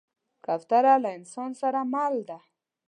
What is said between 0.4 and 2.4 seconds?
کوتره له انسان سره مل ده.